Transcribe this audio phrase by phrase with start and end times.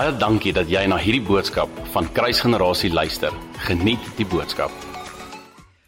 [0.00, 3.34] Baie dankie dat jy na hierdie boodskap van Kruisgenerasie luister.
[3.66, 4.72] Geniet die boodskap.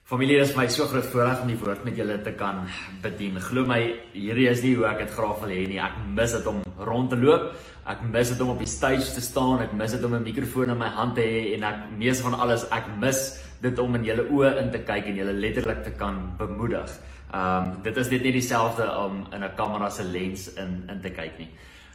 [0.05, 2.59] Familie, dit is my so groot voorreg om die woord met julle te kan
[3.01, 3.39] bedien.
[3.41, 3.79] Glo my,
[4.13, 5.79] hierdie is nie hoe ek dit graag wil hê nie.
[5.81, 6.59] Ek mis dit om
[6.91, 7.47] rond te loop.
[7.89, 9.63] Ek mis dit om op die stage te staan.
[9.65, 12.37] Ek mis dit om 'n mikrofoon in my hand te hê en ek mees van
[12.37, 13.23] alles, ek mis
[13.63, 17.01] dit om in julle oë in te kyk en julle letterlik te kan bemoedig.
[17.33, 21.01] Ehm um, dit is net nie dieselfde om in 'n kamera se lens in in
[21.01, 21.49] te kyk nie.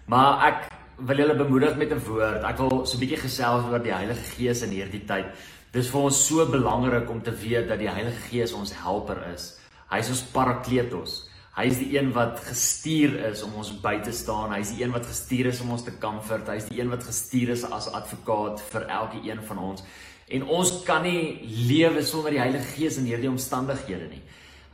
[0.07, 2.43] Maar ek wil julle bemoedig met 'n woord.
[2.43, 5.25] Ek wil so 'n bietjie gesels oor die Heilige Gees in hierdie tyd.
[5.71, 9.59] Dis vir ons so belangrik om te weet dat die Heilige Gees ons helper is.
[9.91, 11.29] Hy is ons parakletos.
[11.55, 14.51] Hy is die een wat gestuur is om ons by te staan.
[14.51, 16.47] Hy is die een wat gestuur is om ons te comfort.
[16.47, 19.83] Hy is die een wat gestuur is as advokaat vir elke een van ons.
[20.27, 24.21] En ons kan nie lewe sonder die Heilige Gees in hierdie omstandighede nie.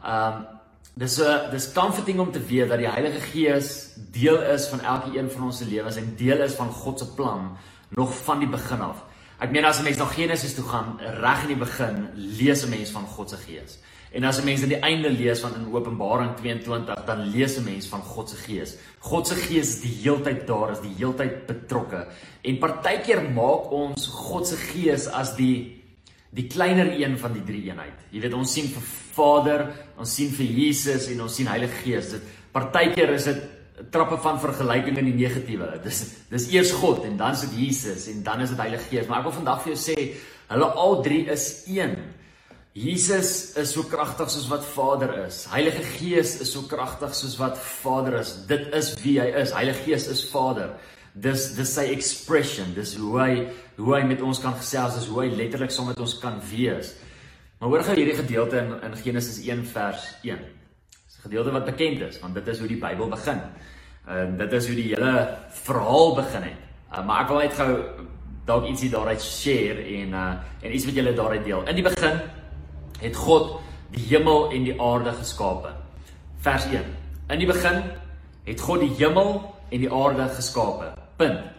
[0.04, 0.46] Um
[0.94, 5.18] dis 'n dis comforting om te weet dat die Heilige Gees deel is van elke
[5.18, 7.58] een van ons se lewens en deel is van God se plan
[7.90, 9.04] nog van die begin af.
[9.40, 12.70] Ek meen as 'n mens na Genesis toe gaan, reg in die begin, lees 'n
[12.70, 13.80] mens van God se Gees.
[14.12, 17.64] En as 'n mens aan die einde lees van in Openbaring 22, dan lees 'n
[17.64, 18.76] mens van God se Gees.
[19.00, 22.08] God se Gees is die heeltyd daar, is die heeltyd betrokke.
[22.42, 25.83] En partykeer maak ons God se Gees as die
[26.34, 28.06] die kleiner een van die drie eenheid.
[28.12, 29.68] Jy weet ons sien vir Vader,
[30.02, 32.16] ons sien vir Jesus en ons sien Heilige Gees.
[32.16, 33.44] Dit partykeer is dit
[33.94, 35.70] trappe van vergelyking in die negatiewe.
[35.84, 39.08] Dis dis eers God en dan is dit Jesus en dan is dit Heilige Gees.
[39.10, 40.10] Maar ek wil vandag vir jou sê,
[40.50, 41.98] hulle al drie is een.
[42.74, 45.44] Jesus is so kragtig soos wat Vader is.
[45.52, 48.34] Heilige Gees is so kragtig soos wat Vader is.
[48.50, 49.54] Dit is wie hy is.
[49.54, 50.74] Heilige Gees is Vader.
[51.14, 53.34] Dis dis sy expression, dis hoe hy
[53.78, 56.96] hoe hy met ons kan gesels, dis hoe hy letterlik saam met ons kan wees.
[57.60, 60.42] Maar hoor gou hierdie gedeelte in in Genesis 1 vers 1.
[61.06, 63.42] Dis 'n gedeelte wat bekend is, want dit is hoe die Bybel begin.
[64.08, 66.60] En dit is hoe die hele verhaal begin het.
[66.92, 67.72] Uh, maar ek wil net gou
[68.46, 71.64] dalk ietsie daaruit share en uh en iets met julle daaruit deel.
[71.68, 72.20] In die begin
[73.00, 73.62] het God
[73.92, 75.70] die hemel en die aarde geskape.
[76.42, 76.84] Vers 1.
[77.30, 77.84] In die begin
[78.46, 81.03] het God die hemel en die aarde geskape.
[81.24, 81.50] Punt.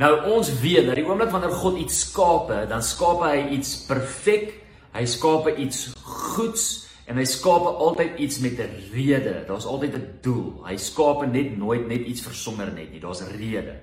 [0.00, 4.56] Nou ons weet dat die oomblik wanneer God iets skape, dan skaap hy iets perfek.
[4.92, 6.64] Hy skaap iets goeds
[7.08, 9.44] en hy skaap altyd iets met 'n rede.
[9.48, 10.64] Daar's altyd 'n doel.
[10.66, 13.00] Hy skaap net nooit net iets vir sommer net nie.
[13.00, 13.74] Daar's 'n rede.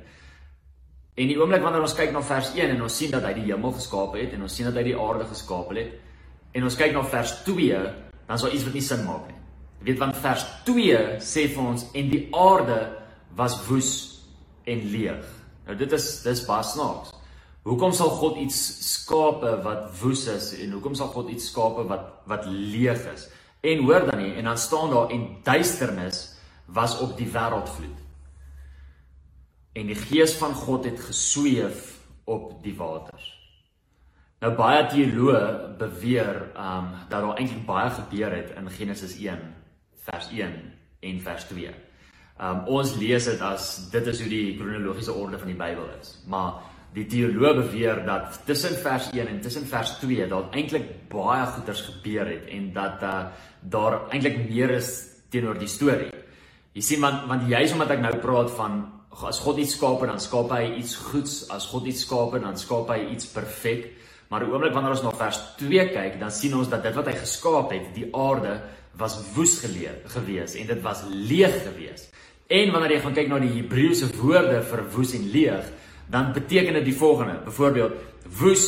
[1.15, 3.51] En die oomblik wanneer ons kyk na vers 1 en ons sien dat hy die
[3.51, 5.91] hemel geskaap het en ons sien dat hy die aarde geskaap het
[6.51, 7.81] en ons kyk na vers 2,
[8.27, 9.35] dan is daar iets wat nie sin maak nie.
[9.79, 12.97] Jy weet want vers 2 sê vir ons en die aarde
[13.35, 14.18] was woes
[14.69, 15.25] en leeg.
[15.67, 17.15] Nou dit is dis baie snaaks.
[17.67, 18.59] Hoekom sal God iets
[18.93, 23.27] skape wat woes is en hoekom sal God iets skape wat wat leeg is?
[23.61, 26.21] En hoor dan nie en dan staan daar en duisternis
[26.65, 27.97] was op die wêreldvloed.
[29.73, 33.27] En die gees van God het gesweef op die waters.
[34.39, 39.41] Nou baie teoloë beweer um dat daar eintlik baie gebeur het in Genesis 1
[40.07, 40.55] vers 1
[40.99, 41.73] en vers 2.
[42.39, 46.13] Um ons lees dit as dit is hoe die kronologiese orde van die Bybel is.
[46.31, 46.61] Maar
[46.95, 51.83] die teoloë beweer dat tussen vers 1 en tussen vers 2 daar eintlik baie goeters
[51.85, 53.17] gebeur het en dat uh,
[53.61, 54.93] daar eintlik meer is
[55.29, 56.09] teenoor die storie.
[56.73, 58.79] Jy sien want want juis omdat ek nou praat van
[59.27, 62.93] as God iets skaap dan skaap hy iets goeds, as God iets skaap dan skaap
[62.95, 63.89] hy iets perfek.
[64.29, 67.09] Maar die oomblik wanneer ons na vers 2 kyk, dan sien ons dat dit wat
[67.09, 68.59] hy geskaap het, die aarde
[68.99, 72.07] was woes geleë gewees en dit was leeg gewees.
[72.49, 75.65] En wanneer jy gaan kyk na die Hebreëse woorde vir woes en leeg,
[76.09, 77.35] dan beteken dit die volgende.
[77.45, 77.93] Byvoorbeeld,
[78.39, 78.63] woes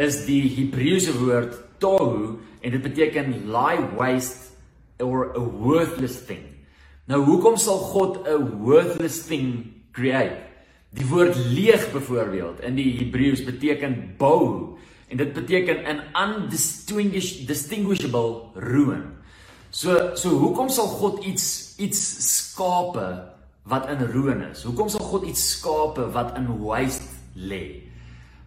[0.00, 1.52] is die Hebreëse woord
[1.82, 4.56] tohu en dit beteken lie waste
[5.04, 6.40] or a worthless thing.
[7.06, 10.36] Nou hoekom sal God 'n worthless thing create?
[10.96, 19.02] Die woord leeg byvoorbeeld in die Hebreëus beteken bou en dit beteken an undistinguishable ruin.
[19.70, 23.35] So so hoekom sal God iets iets skape
[23.70, 24.62] wat in ruïne is?
[24.66, 27.82] Hoekom sal God iets skape wat in waste lê?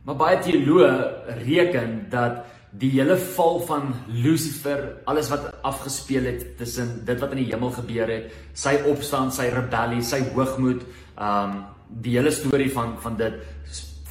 [0.08, 2.46] Maar baie teoloë reken dat
[2.80, 7.74] die hele val van Lucifer, alles wat afgespeel het tussen dit wat in die hemel
[7.74, 10.86] gebeur het, sy opstand, sy rebellie, sy hoogmoed,
[11.18, 13.40] um die hele storie van van dit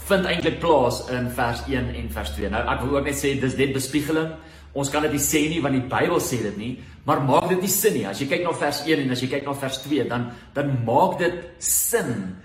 [0.08, 2.50] vind eintlik plaas in vers 1 en vers 2.
[2.50, 4.32] Nou ek wil ook net sê dis net bespiegeling.
[4.74, 6.72] Ons kan dit nie sê nie want die Bybel sê dit nie,
[7.08, 8.06] maar maak dit nie sin nie.
[8.06, 10.72] As jy kyk na vers 1 en as jy kyk na vers 2, dan dan
[10.84, 12.36] maak dit sin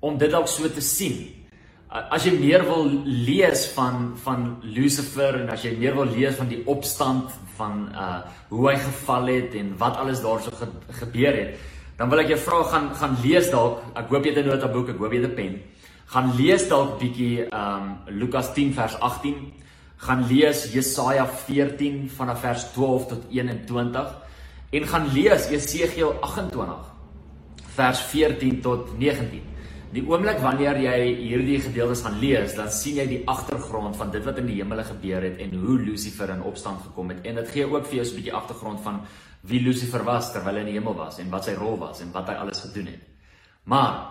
[0.00, 1.18] om dit dalk so te sien.
[1.88, 6.50] As jy meer wil lees van van Lucifer en as jy meer wil lees van
[6.50, 10.66] die opstand van uh hoe hy geval het en wat alles daarso ge,
[11.00, 11.58] gebeur het,
[11.98, 13.82] dan wil ek jou vra gaan gaan lees dalk.
[13.94, 15.54] Ek hoop jy het 'n notaboek, ek hoop jy het 'n pen.
[16.08, 19.52] Gaan lees dalk bietjie um, Lukas 10 vers 18.
[19.98, 24.14] Gaan lees Jesaja 14 vanaf vers 12 tot 21
[24.70, 26.94] en gaan lees Jesegiel 28
[27.78, 29.42] vers 14 tot 19.
[29.94, 34.24] Die oomblik wanneer jy hierdie gedeeltes gaan lees, dan sien jy die agtergrond van dit
[34.26, 37.22] wat in die hemele gebeur het en hoe Lucifer in opstand gekom het.
[37.24, 39.00] En dit gee ook vir jou 'n bietjie agtergrond van
[39.42, 42.12] wie Lucifer was terwyl hy in die hemel was en wat sy rol was en
[42.12, 43.02] wat hy alles gedoen het.
[43.64, 44.08] Maar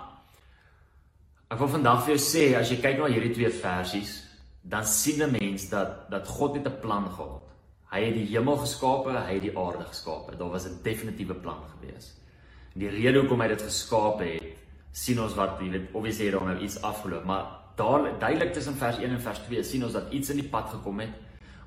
[1.51, 4.26] ek wil vandag vir jou sê as jy kyk na hierdie twee versies,
[4.69, 7.43] dan sien 'n mens dat dat God het 'n plan gehad.
[7.91, 10.35] Hy het die hemel geskape, hy het die aarde geskape.
[10.37, 12.15] Daar was 'n definitiewe plan gewees.
[12.73, 14.43] En die rede hoekom hy dit geskaap het,
[14.91, 18.75] sien ons wat jy weet, obviously het daar nou iets afgeloop, maar daar duidelik tussen
[18.75, 21.13] vers 1 en vers 2 sien ons dat iets in die pad gekom het.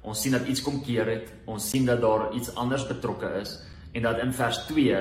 [0.01, 1.33] Ons sien dat iets kom keer het.
[1.45, 3.63] Ons sien dat daar iets anders betrokke is
[3.93, 4.97] en dat in vers 2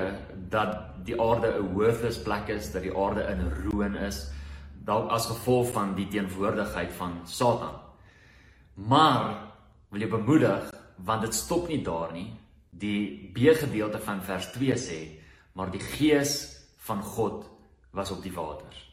[0.50, 4.32] dat die aarde 'n worthless plek is, dat die aarde in ruïne is,
[4.86, 7.89] dalk as gevolg van die teenwoordigheid van Satan.
[8.88, 9.36] Maar
[9.90, 10.70] wil jy bemoedig
[11.08, 12.28] want dit stop nie daar nie.
[12.70, 15.00] Die B gedeelte van vers 2 sê,
[15.56, 16.36] maar die gees
[16.88, 17.48] van God
[17.96, 18.86] was op die waters.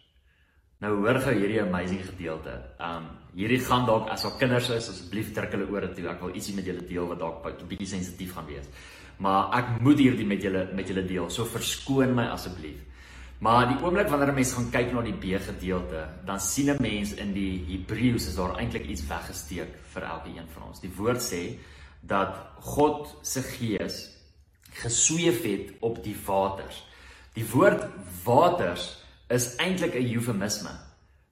[0.83, 2.55] Nou hoor gou hierdie amazing gedeelte.
[2.83, 6.07] Um hierdie gaan dalk as al kinders is, asseblief druk hulle ore toe.
[6.09, 8.67] Ek wil ietsie met julle deel wat dalk 'n bietjie sensitief gaan wees.
[9.19, 11.31] Maar ek moet hierdie met julle met julle deel.
[11.31, 12.81] So verskoon my asseblief.
[13.39, 16.81] Maar die oomblik wanneer 'n mens gaan kyk na die B gedeelte, dan sien 'n
[16.81, 20.81] mens in die Hebreëus is daar eintlik iets weggesteek vir elke een van ons.
[20.81, 21.59] Die woord sê
[22.01, 24.11] dat God se gees
[24.71, 26.85] gesweef het op die waters.
[27.33, 27.85] Die woord
[28.25, 30.71] waters is eintlik 'n eufemisme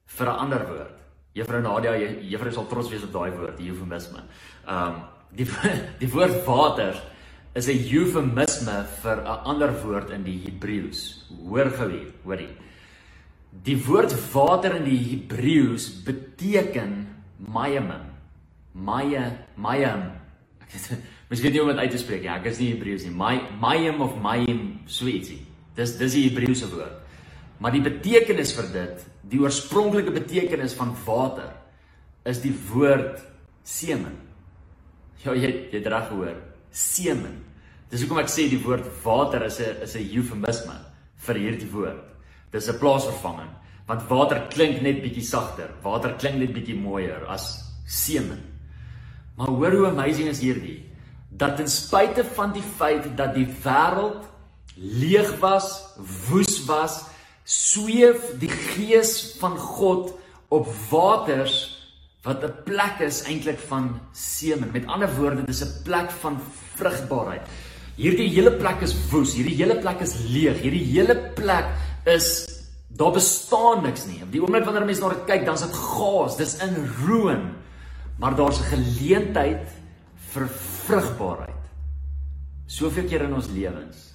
[0.07, 0.99] vir 'n ander woord.
[1.33, 4.23] Juffrou Nadia, juffrou sal trots wees op daai woord, eufemisme.
[4.69, 5.47] Um die
[6.03, 7.03] die woord waters
[7.55, 11.31] is 'n eufemisme vir 'n ander woord in die Hebreëus.
[11.49, 12.57] Hoor gou hier, hoorie.
[13.63, 17.07] Die woord water in die Hebreëus beteken
[17.39, 17.93] mayem.
[18.73, 20.25] Maye, mayem
[21.31, 22.33] Miskien nie om dit uit te spreek nie.
[22.33, 23.15] Ek is nie Hebreëus nie.
[23.17, 25.41] My Mayim of Mayim so ietsie.
[25.79, 27.01] Dis dis die Hebreëse woord.
[27.63, 31.53] Maar die betekenis vir dit, die oorspronklike betekenis van water
[32.29, 33.23] is die woord
[33.65, 34.19] semen.
[35.25, 36.37] Ja, jy jy het reg gehoor.
[36.75, 37.39] Semen.
[37.91, 40.75] Dis hoekom ek sê die woord water is 'n is 'n eufemisme
[41.27, 42.03] vir hierdie woord.
[42.51, 43.53] Dis 'n plaasvervanging
[43.87, 45.69] want water klink net bietjie sagter.
[45.83, 48.41] Water klink net bietjie mooier as semen.
[49.37, 50.83] Maar hoor hoe amazing is hierdie
[51.31, 54.23] dat ten spyte van die feit dat die wêreld
[54.77, 55.83] leeg was,
[56.31, 57.05] woes was,
[57.45, 60.15] sweef die gees van God
[60.49, 61.84] op waters
[62.25, 64.71] wat 'n plek is eintlik van semen.
[64.73, 66.41] Met ander woorde, dis 'n plek van
[66.75, 67.43] vrugbaarheid.
[67.97, 71.67] Hierdie hele plek is woes, hierdie hele plek is leeg, hierdie hele plek
[72.05, 72.49] is
[72.89, 74.23] daar bestaan niks nie.
[74.23, 76.75] Op die oomblik wanneer mense na dit kyk, dan is dit gaas, dis in
[77.07, 77.53] ruïne.
[78.19, 79.69] Maar daar's 'n geleentheid
[80.33, 81.63] vir vrugbaarheid.
[82.67, 84.15] Soveel keer in ons lewens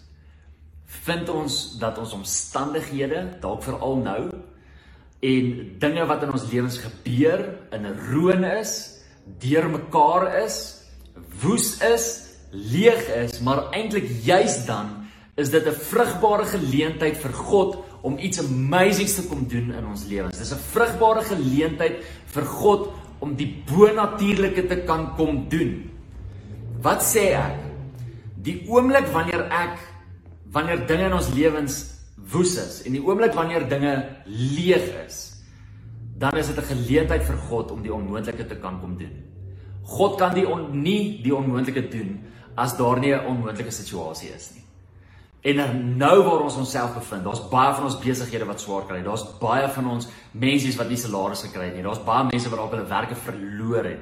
[1.05, 4.21] vind ons dat ons omstandighede, dalk veral nou,
[5.19, 7.43] en dinge wat in ons lewens gebeur
[7.75, 8.73] in roon is,
[9.41, 10.59] deurmekaar is,
[11.41, 12.07] woes is,
[12.51, 14.95] leeg is, maar eintlik juis dan
[15.39, 20.05] is dit 'n vrugbare geleentheid vir God om iets amazings te kom doen in ons
[20.05, 20.37] lewens.
[20.37, 25.91] Dis 'n vrugbare geleentheid vir God om die bonatuurlike te kan kom doen.
[26.81, 27.59] Wat sê ek?
[28.35, 29.77] Die oomblik wanneer ek
[30.51, 31.98] wanneer dinge in ons lewens
[32.31, 33.93] woes is en die oomblik wanneer dinge
[34.25, 35.41] leeg is,
[36.19, 39.23] dan is dit 'n geleentheid vir God om die onmoontlike te kan kom doen.
[39.83, 42.19] God kan die on, nie die onmoontlike doen
[42.55, 44.63] as daar nie 'n onmoontlike situasie is nie.
[45.41, 48.99] En nou waar ons onsself bevind, daar's baie van ons besighede wat swaar kry.
[49.03, 51.83] Daar's baie van ons mense wat nie salarisse kry nie.
[51.83, 53.99] Daar's baie mense wat dalk hulle werke verloor het.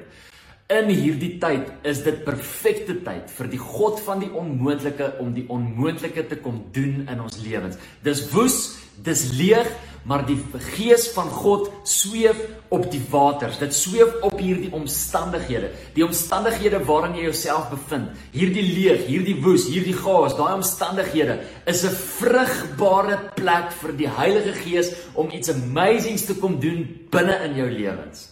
[0.68, 5.46] In hierdie tyd is dit perfekte tyd vir die God van die onmoontlike om die
[5.48, 7.78] onmoontlike te kom doen in ons lewens.
[8.04, 8.58] Dis woes,
[9.00, 9.70] dis leeg,
[10.04, 10.36] maar die
[10.74, 13.56] gees van God sweef op die waters.
[13.64, 18.12] Dit sweef op hierdie omstandighede, die omstandighede waarin jy jouself bevind.
[18.36, 24.52] Hierdie leeg, hierdie woes, hierdie chaos, daai omstandighede is 'n vrugbare plek vir die Heilige
[24.52, 28.28] Gees om iets amazings te kom doen binne in jou lewens.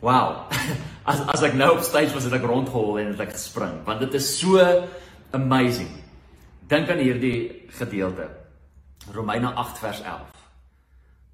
[0.00, 0.48] Wow.
[1.10, 4.02] As as ek nou op stage was, het ek rondgehol en het ek gespring, want
[4.04, 4.62] dit is so
[5.36, 5.90] amazing.
[6.70, 8.28] Dink aan hierdie gedeelte.
[9.10, 10.36] Romeine 8 vers 11.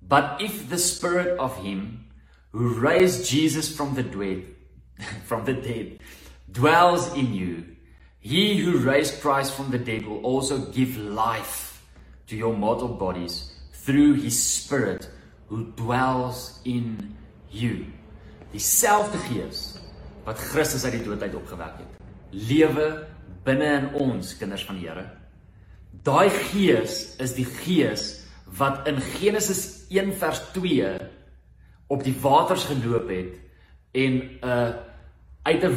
[0.01, 2.07] But if the spirit of him
[2.53, 4.45] who raised Jesus from the dead
[5.29, 5.99] from the dead
[6.51, 7.65] dwells in you,
[8.21, 11.85] he who raised Christ from the dead will also give life
[12.29, 15.09] to your mortal bodies through his spirit
[15.49, 17.15] who dwells in
[17.51, 17.87] you.
[18.57, 19.75] Dieselfde Gees
[20.25, 21.99] wat Christus uit die dood uit opgewek het,
[22.33, 22.87] lewe
[23.45, 25.05] binne in ons kinders van die Here.
[26.07, 28.07] Daai Gees is die Gees
[28.57, 30.89] wat in Genesis 1 vers 2
[31.93, 33.37] op die waters geloop het
[33.93, 34.73] en 'n uh,
[35.47, 35.77] uit 'n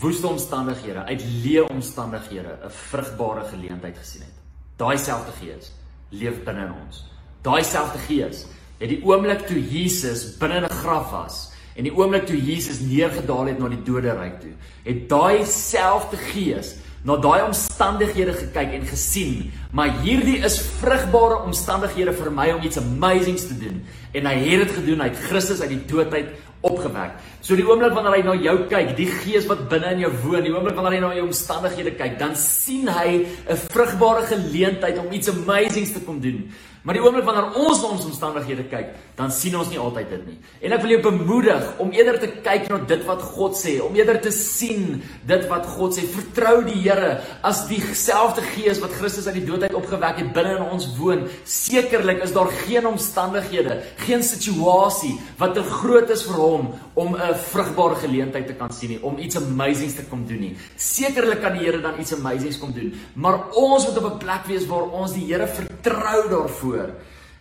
[0.00, 4.36] woeste omstandighede, uit leë omstandighede 'n vrugbare geleentheid gesien het.
[4.76, 5.72] Daai selfde Gees
[6.10, 7.06] leef binne in ons.
[7.42, 8.46] Daai selfde Gees
[8.78, 13.52] het die oomblik toe Jesus binne 'n graf was en die oomblik toe Jesus neergedaal
[13.52, 14.54] het na die doderyk toe,
[14.86, 22.16] het daai selfde Gees na daai omstandighede gekyk en gesien, maar hierdie is vrugbare omstandighede
[22.16, 23.84] vir my om iets amazings te doen
[24.16, 26.34] en hy het dit gedoen, hy het Christus uit die dood uit
[26.66, 27.18] opgewek.
[27.44, 30.42] So die oomblik wanneer hy na jou kyk, die gees wat binne in jou woon,
[30.42, 35.12] die oomblik wanneer hy na jou omstandighede kyk, dan sien hy 'n vrugbare geleentheid om
[35.12, 36.50] iets amazings te kom doen.
[36.86, 40.26] Maar die oomblik wanneer ons na ons omstandighede kyk, dan sien ons nie altyd dit
[40.28, 40.36] nie.
[40.68, 43.96] En ek wil jou bemoedig om eerder te kyk na dit wat God sê, om
[43.98, 46.04] eerder te sien dit wat God sê.
[46.14, 50.52] Vertrou die Here as dieselfde Gees wat Christus uit die dood uit opgewek het binne
[50.60, 51.24] in ons woon.
[51.50, 57.34] Sekerlik is daar geen omstandighede, geen situasie wat te groot is vir hom om 'n
[57.50, 60.56] vrugbare geleentheid te kan sien nie, om iets amazings te kom doen nie.
[60.76, 64.46] Sekerlik kan die Here dan iets amazings kom doen, maar ons moet op 'n plek
[64.46, 66.92] wees waar ons die Here vertrou daarvoor voor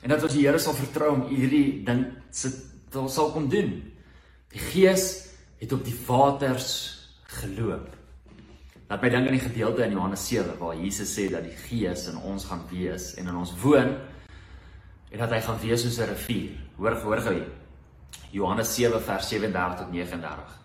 [0.05, 2.51] en dat ons die Here sal vertrou om hierdie ding se
[3.11, 3.73] sal kom doen.
[4.53, 5.05] Die Gees
[5.59, 6.69] het op die waters
[7.41, 7.89] geloop.
[8.87, 12.05] Laat my dink aan die gedeelte in Johannes 7 waar Jesus sê dat die Gees
[12.11, 13.95] in ons gaan wees en in ons woon
[15.09, 16.53] en dat hy gaan wees soos 'n rivier.
[16.77, 17.51] Hoor hoor gou hier.
[18.31, 20.59] Johannes 7 vers 37 tot 39.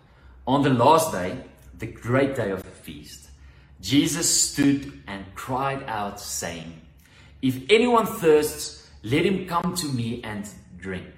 [0.44, 1.34] On the last day,
[1.78, 3.30] the great day of the feast,
[3.80, 6.80] Jesus stood and cried out saying,
[7.42, 11.12] If anyone thirsts, let him come to me and drink.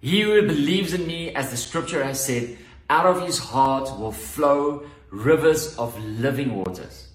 [0.00, 2.58] He who believes in me, as the scripture has said,
[2.90, 7.08] out of his heart will flow rivers of living waters.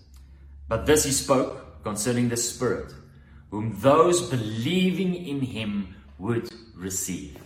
[0.67, 2.93] But this he spoke concerning the Spirit,
[3.51, 7.37] whom those believing in him would receive.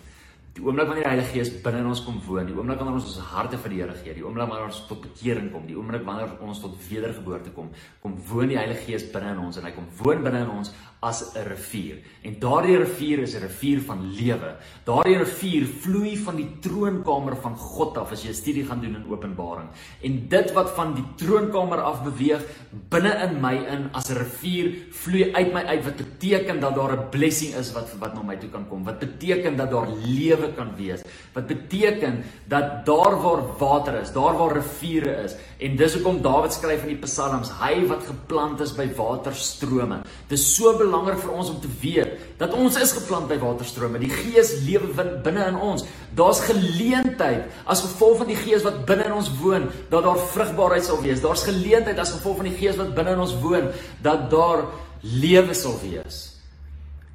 [0.51, 3.05] Die oomblik wanneer die Heilige Gees binne in ons kom woon, die oomblik wanneer ons
[3.07, 6.03] ons harte vir die Here gee, die oomblik wanneer ons tot bekering kom, die oomblik
[6.03, 7.69] wanneer ons tot wedergeboorte kom,
[8.03, 10.73] kom woon die Heilige Gees binne in ons en hy kom woon binne in ons
[11.01, 11.97] as 'n rivier.
[12.21, 14.55] En daardie rivier is 'n rivier van lewe.
[14.85, 18.95] Daardie rivier vloei van die troonkamer van God af as jy 'n studie gaan doen
[18.95, 19.69] in Openbaring.
[20.03, 22.43] En dit wat van die troonkamer af beweeg
[22.89, 26.93] binne in my in as 'n rivier vloei uit my uit wat beteken dat daar
[26.93, 28.83] 'n blessing is wat wat na my toe kan kom.
[28.83, 31.01] Wat beteken dat daar lewe kan wees.
[31.33, 35.35] Wat beteken dat daar waar water is, daar waar riviere is.
[35.61, 39.99] En dis hoekom Dawid skryf in die Psalms, hy wat geplant is by waterstrome.
[40.31, 44.01] Dis so belangrik vir ons om te weet dat ons is geplant by waterstrome.
[44.01, 44.89] Die Gees lewe
[45.21, 45.85] binne in ons.
[46.17, 50.87] Daar's geleentheid as gevolg van die Gees wat binne in ons woon dat daar vrugbaarheid
[50.87, 51.21] sal wees.
[51.21, 53.69] Daar's geleentheid as gevolg van die Gees wat binne in ons woon
[54.01, 54.65] dat daar
[55.05, 56.23] lewe sal wees.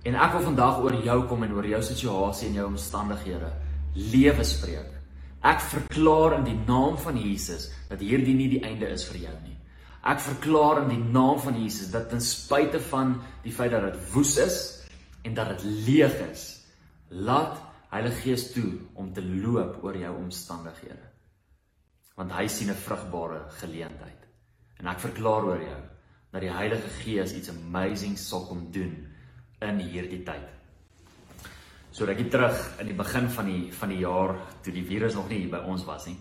[0.07, 3.51] En ek wil vandag oor jou kom en oor jou situasie en jou omstandighede
[4.15, 4.96] lewe spreek.
[5.47, 9.35] Ek verklaar in die naam van Jesus dat hierdie nie die einde is vir jou
[9.45, 9.55] nie.
[10.07, 14.01] Ek verklaar in die naam van Jesus dat ten spyte van die feit dat dit
[14.15, 14.59] woes is
[15.27, 16.49] en dat dit leeg is,
[17.11, 17.63] laat
[17.93, 21.07] Heilige Gees toe om te loop oor jou omstandighede.
[22.19, 24.27] Want hy sien 'n vrugbare geleentheid.
[24.79, 25.83] En ek verklaar oor jou
[26.33, 29.07] dat die Heilige Gees iets amazing sal kom doen
[29.61, 30.56] in hierdie tyd.
[31.97, 35.31] So rukkie terug in die begin van die van die jaar toe die virus nog
[35.33, 36.19] nie hier by ons was nie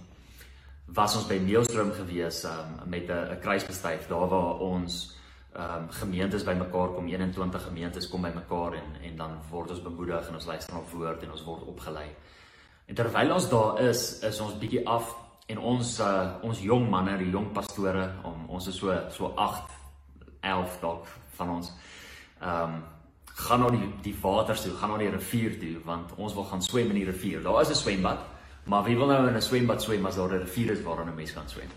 [0.95, 5.17] was ons by Neelstroom gewees um, met 'n kruisbestuif daar waar ons
[5.57, 10.33] um, gemeentes bymekaar kom 21 gemeentes kom bymekaar en en dan word ons bemoedig en
[10.33, 12.07] ons luister na woord en ons word opgelei.
[12.85, 15.15] En terwyl ons daar is, is ons bietjie af
[15.47, 19.71] en ons uh, ons jong manne, die jong pastore, om ons is so so 8
[20.41, 21.71] 11 dalk van ons.
[22.41, 22.83] Ehm um,
[23.35, 26.63] gaan na die die water toe, gaan na die rivier toe want ons wil gaan
[26.63, 27.43] swem in die rivier.
[27.43, 28.19] Daar is 'n swembad.
[28.65, 31.15] Maar wie wil nou in 'n swembad swem as daar 'n rivier is waarin 'n
[31.15, 31.69] mens kan swem?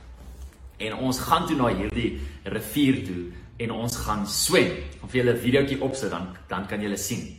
[0.77, 4.73] En ons gaan toe na hierdie rivier toe en ons gaan swem.
[5.03, 7.37] Of jy 'n videoetjie opsit dan dan kan jy sien.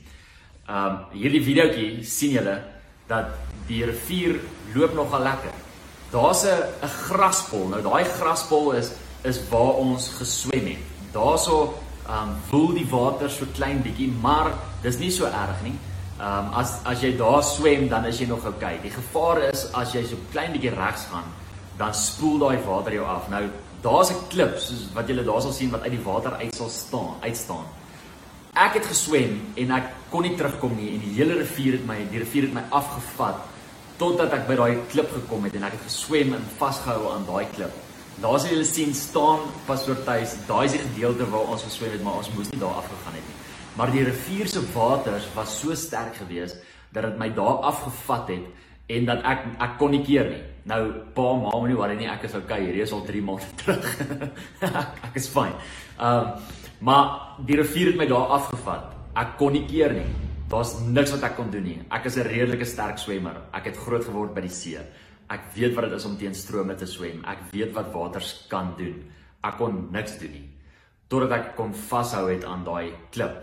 [0.68, 2.64] Um hierdie videoetjie sien julle
[3.08, 3.26] dat
[3.68, 4.40] die rivier
[4.76, 5.54] loop nogal lekker.
[6.12, 7.68] Daar's 'n 'n graspol.
[7.68, 8.92] Nou daai graspol is
[9.24, 10.78] is waar ons geswem het.
[11.12, 11.74] Daarso
[12.10, 14.52] um woel die water so klein bietjie, maar
[14.84, 15.76] dis nie so erg nie.
[16.20, 18.76] Ehm um, as as jy daar swem dan is jy nog oukei.
[18.76, 18.82] Okay.
[18.82, 21.28] Die gevaar is as jy so klein bietjie regs gaan,
[21.78, 23.30] dan spoel daai water jou af.
[23.30, 23.44] Nou
[23.82, 26.70] daar's 'n klip soos wat julle daar sal sien wat uit die water uit sal
[26.70, 27.66] staan, uitstaan.
[28.60, 32.00] ek het geswem en ek kon nie terugkom nie en die hele rivier het my
[32.12, 33.38] die rivier het my afgevat
[34.00, 37.46] totdat ek by daai klip gekom het en ek het geswem en vasgehou aan daai
[37.56, 37.74] klip.
[38.20, 42.02] Daar sien julle sien staan pastoor Tuis, daai is die gedeelte waar ons geswem het,
[42.04, 43.38] maar ons moes nie daar afgegaan het nie.
[43.80, 46.60] Maar die rivier se waters was so sterk geweest
[46.92, 50.42] dat dit my daar afgevat het en dat ek ek kon nie keer nie.
[50.68, 50.82] Nou
[51.16, 52.60] pa ma moenie worry nie, ek is okay.
[52.66, 53.88] Hierdie is al 3 maande terug.
[54.68, 55.56] ek is fyn.
[55.96, 58.92] Ehm um, maar die rivier het my daar afgevat.
[59.16, 60.08] Ek kon nie keer nie.
[60.52, 61.80] Daar's niks wat ek kon doen nie.
[61.88, 63.36] Ek is 'n redelike sterk swemmer.
[63.54, 64.80] Ek het groot geword by die see.
[65.30, 67.24] Ek weet wat dit is om teen strome te swem.
[67.26, 69.04] Ek weet wat waters kan doen.
[69.44, 70.48] Ek kon niks doen nie
[71.10, 73.38] totdat ek kon vashou het aan daai klip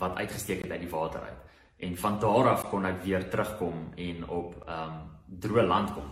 [0.00, 1.40] wat uitgesteek het uit die water uit.
[1.84, 5.00] En van daar af kon ek weer terugkom en op ehm um,
[5.40, 6.08] droë land kom.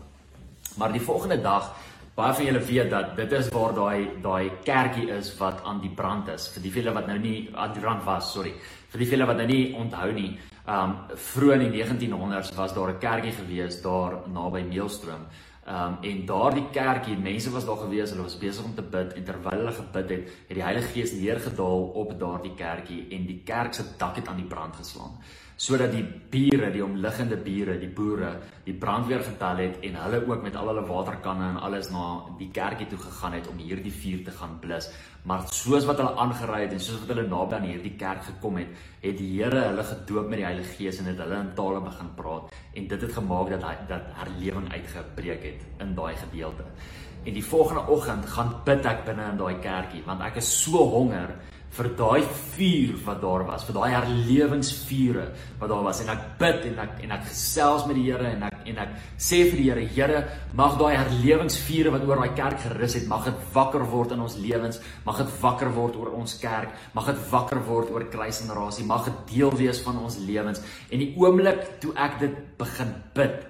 [0.78, 1.72] Maar die volgende dag
[2.14, 5.90] baie van julle weet dat dit is waar daai daai kerkie is wat aan die
[5.90, 6.48] brand is.
[6.54, 8.52] Vir die vele wat nou nie aan die brand was, sorry.
[8.88, 10.30] Vir die vele wat nou nie onthou nie,
[10.64, 15.26] ehm um, vroeg in die 1900s was daar 'n kerkie gewees daar naby Meelstroom.
[15.66, 19.12] Ehm um, en daardie kerkie, mense was daar gewees, hulle was besig om te bid
[19.12, 23.42] en terwyl hulle gebid het, het die Heilige Gees neergedaal op daardie kerkie en die
[23.44, 25.20] kerk se dak het aan die brand geslaan
[25.58, 28.30] sodat die bure, die omliggende bure, die boere,
[28.62, 32.04] die brandweer getel het en hulle ook met al hulle waterkanne en alles na
[32.38, 34.86] die kerkie toe gegaan het om hierdie vuur te gaan blus.
[35.26, 38.60] Maar soos wat hulle aangery het en soos wat hulle naby aan hierdie kerk gekom
[38.62, 38.70] het,
[39.02, 42.14] het die Here hulle gedoop met die Heilige Gees en het hulle in tale begin
[42.22, 46.70] praat en dit het gemaak dat dat herlewing uitgebreek het in daai gedeelte.
[47.26, 50.86] En die volgende oggend gaan bid ek binne in daai kerkie want ek is so
[50.94, 51.34] honger
[51.78, 55.26] vir daai vuur wat daar was, vir daai herlewingsvure
[55.60, 58.42] wat daar was en ek bid en ek en ek gesels met die Here en
[58.48, 60.22] ek en ek sê vir die Here, Here,
[60.58, 64.38] mag daai herlewingsvure wat oor daai kerk gerus het, mag dit wakker word in ons
[64.42, 69.06] lewens, mag dit wakker word oor ons kerk, mag dit wakker word oor kruisgenerasie, mag
[69.06, 70.64] dit deel wees van ons lewens.
[70.90, 73.46] En die oomblik toe ek dit begin bid,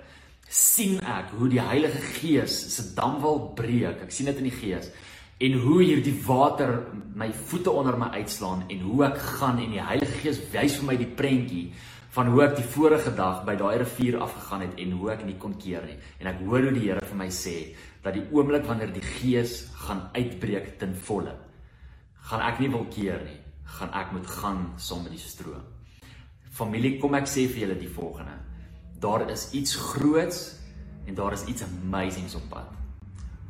[0.48, 4.04] sien ek hoe die Heilige Gees se damwal breek.
[4.06, 4.92] Ek sien dit in die Gees
[5.38, 6.72] en hoe hierdie water
[7.14, 10.86] my voete onder my uitslaan en hoe ek gaan en die Heilige Gees wys vir
[10.88, 11.68] my die prentjie
[12.16, 15.36] van hoe ek die vorige dag by daai rivier afgegaan het en hoe ek nie
[15.38, 15.94] kon keer nie.
[16.18, 17.54] En ek hoor hoe die Here vir my sê
[18.02, 21.36] dat die oomblik wanneer die Gees gaan uitbreek ten volle
[22.28, 23.38] gaan ek nie wil keer nie
[23.78, 25.62] gaan ek moet gaan saam met die stroom.
[26.50, 28.34] Familie kom ek sê vir julle die volgende.
[28.98, 30.42] Daar is iets groots
[31.06, 32.78] en daar is iets amazings op pad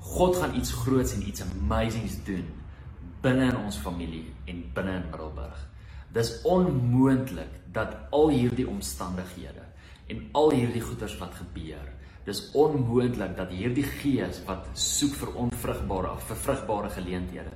[0.08, 2.46] God gaan iets groots en iets amazings doen
[3.22, 5.58] binne in ons familie en binne in Middelburg.
[6.14, 9.66] Dis onmoontlik dat al hierdie omstandighede
[10.08, 11.90] en al hierdie goeders wat gebeur,
[12.24, 17.52] dis onmoontlik dat hierdie gees wat soek vir onvrugbare vir vrugbare geleenthede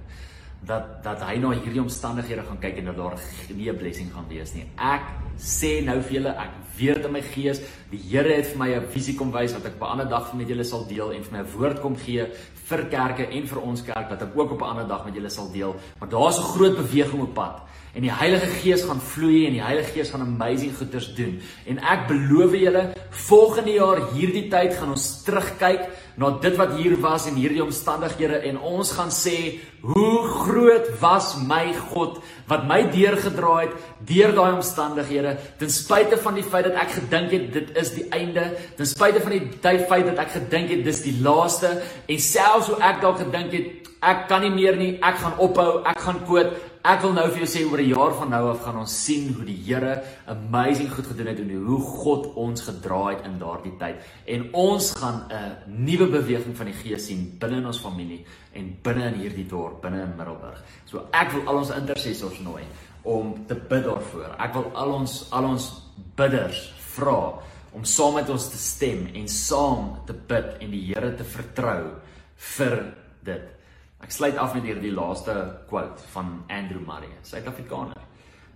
[0.66, 3.18] dat dat hy na hierdie omstandighede gaan kyk en dat daar
[3.54, 4.66] nie 'n blessing gaan wees nie.
[4.78, 5.02] Ek
[5.38, 8.86] sê nou vir julle, ek weet in my gees, die Here het vir my 'n
[8.92, 11.32] visie kom wys wat ek op 'n ander dag met julle sal deel en vir
[11.32, 12.26] my 'n woord kom gee
[12.68, 15.30] vir kerke en vir ons kerk wat ek ook op 'n ander dag met julle
[15.30, 15.74] sal deel.
[15.98, 19.64] Maar daar's 'n groot beweging op pad en die Heilige Gees gaan vloei en die
[19.64, 21.34] Heilige Gees gaan amazing goeders doen.
[21.68, 22.86] En ek beloof julle,
[23.26, 28.40] volgende jaar hierdie tyd gaan ons terugkyk na dit wat hier was en hierdie omstandighede
[28.48, 29.36] en ons gaan sê,
[29.84, 33.76] hoe groot was my God wat my deurgedra het
[34.08, 38.08] deur daai omstandighede ten spyte van die feit dat ek gedink het dit is die
[38.14, 38.44] einde,
[38.78, 41.74] ten spyte van die tyd feit dat ek gedink het dis die laaste
[42.06, 45.82] en selfs hoe ek dalk gedink het ek kan nie meer nie, ek gaan ophou,
[45.86, 48.64] ek gaan koot, Ek wil nou vir jou sê oor 'n jaar van nou af
[48.64, 53.10] gaan ons sien hoe die Here amazing goed gedoen het en hoe God ons gedra
[53.10, 54.02] het in daardie tyd.
[54.26, 58.76] En ons gaan 'n nuwe beweging van die Gees sien binne in ons familie en
[58.82, 60.60] binne in hierdie dorp, binne in Middelburg.
[60.84, 62.64] So ek wil al ons intercessors nooi
[63.02, 64.34] om te bid daarvoor.
[64.38, 65.82] Ek wil al ons al ons
[66.16, 67.38] bidders vra
[67.72, 71.94] om saam met ons te stem en saam te bid en die Here te vertrou
[72.36, 73.61] vir dit.
[74.02, 75.34] Ek sluit af met hierdie laaste
[75.70, 78.00] quote van Andrew Murray, Suid-Afrikaner.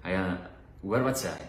[0.03, 0.33] Hy uh,
[0.83, 1.47] hoor wat sê hy.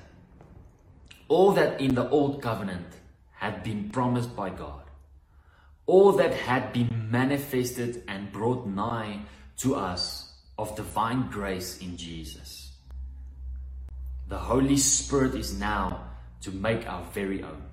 [1.27, 2.99] All that in the old covenant
[3.41, 4.85] had been promised by God.
[5.87, 9.19] All that had been manifested and brought nigh
[9.57, 12.71] to us of divine grace in Jesus.
[14.27, 16.03] The Holy Spirit is now
[16.41, 17.63] to make our very own.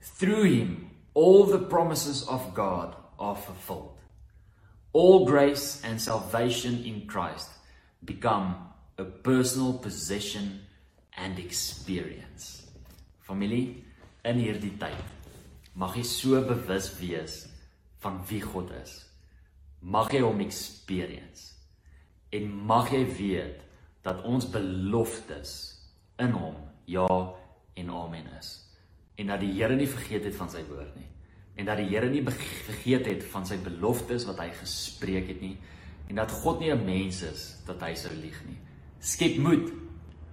[0.00, 3.96] Through him, all the promises of God are fulfilled.
[4.96, 7.50] All grace and salvation in Christ
[8.02, 8.56] become
[8.96, 10.62] a personal possession
[11.18, 12.64] and experience.
[13.20, 13.84] Familie,
[14.24, 14.96] in hierdie tyd
[15.76, 17.34] mag jy so bewus wees
[18.00, 18.94] van wie God is.
[19.84, 21.52] Mag jy hom experience.
[22.32, 23.60] En mag jy weet
[24.06, 25.52] dat ons beloftes
[26.24, 26.56] in hom
[26.88, 27.10] ja
[27.76, 28.54] en amen is.
[29.20, 31.10] En dat die Here nie vergeet het van sy woord nie.
[31.56, 35.56] En dat die Here nie vergeet het van sy beloftes wat hy gespreek het nie.
[36.08, 38.58] En dat God nie 'n mens is dat hy sou lieg nie.
[39.00, 39.72] Skep moed.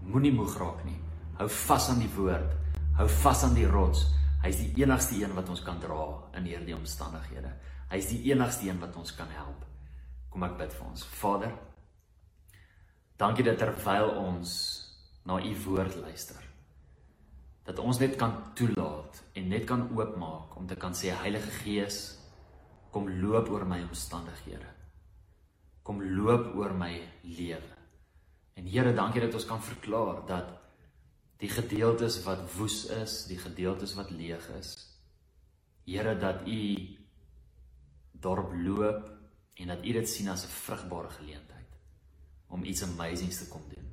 [0.02, 1.00] Moenie moeg raak nie.
[1.38, 2.52] Hou vas aan die woord.
[2.98, 4.06] Hou vas aan die rots.
[4.44, 7.54] Hy's die enigste een wat ons kan dra in hierdie omstandighede.
[7.90, 9.66] Hy's die enigste een wat ons kan help.
[10.30, 11.06] Kom ek bid vir ons.
[11.06, 11.54] Vader,
[13.22, 14.56] dankie dat terwyl ons
[15.24, 16.43] na u woord luister,
[17.64, 22.00] dat ons net kan toelaat en net kan oopmaak om te kan sê Heilige Gees,
[22.92, 24.68] kom loop oor my omstandighede.
[25.84, 26.92] Kom loop oor my
[27.24, 27.72] lewe.
[28.54, 30.52] En Here, dankie dat ons kan verklaar dat
[31.42, 34.76] die gedeeltes wat woes is, die gedeeltes wat leeg is,
[35.88, 36.62] Here dat U
[38.24, 39.10] dorp loop
[39.60, 41.72] en dat U dit sien as 'n vrugbare geleentheid
[42.48, 43.88] om iets amazings te kom doen.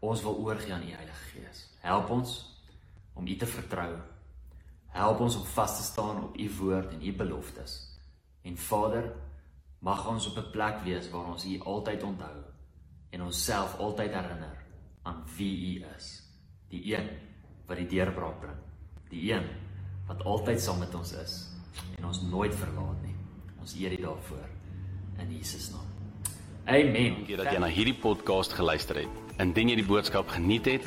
[0.00, 1.70] Ons wil oorgie aan U Heilige Gees.
[1.80, 2.53] Help ons
[3.14, 3.90] om U te vertrou.
[4.94, 7.76] Help ons om vas te staan op U woord en U beloftes.
[8.42, 9.12] En Vader,
[9.78, 12.36] mag ons op 'n plek wees waar ons U altyd onthou
[13.10, 14.56] en onsself altyd herinner
[15.02, 16.22] aan wie U is.
[16.68, 17.08] Die een
[17.66, 18.60] wat die deurbraak bring.
[19.08, 19.46] Die een
[20.06, 21.48] wat altyd saam met ons is
[21.98, 23.14] en ons nooit verlaat nie.
[23.60, 24.48] Ons eer U daarvoor
[25.18, 25.94] in Jesus naam.
[26.64, 27.14] Amen.
[27.14, 29.08] Dankie dat jy na hierdie podcast geluister het.
[29.38, 30.86] Indien jy die boodskap geniet het,